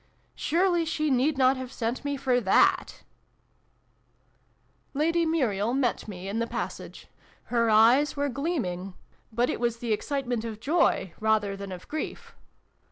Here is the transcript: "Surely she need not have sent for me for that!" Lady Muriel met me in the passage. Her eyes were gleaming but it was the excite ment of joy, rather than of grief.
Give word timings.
"Surely 0.35 0.83
she 0.83 1.11
need 1.11 1.37
not 1.37 1.57
have 1.57 1.71
sent 1.71 1.99
for 1.99 2.07
me 2.07 2.17
for 2.17 2.41
that!" 2.41 3.03
Lady 4.95 5.27
Muriel 5.27 5.75
met 5.75 6.07
me 6.07 6.27
in 6.27 6.39
the 6.39 6.47
passage. 6.47 7.05
Her 7.53 7.69
eyes 7.69 8.15
were 8.17 8.27
gleaming 8.27 8.95
but 9.31 9.47
it 9.47 9.59
was 9.59 9.77
the 9.77 9.93
excite 9.93 10.25
ment 10.25 10.43
of 10.43 10.59
joy, 10.59 11.13
rather 11.19 11.55
than 11.55 11.71
of 11.71 11.87
grief. 11.87 12.33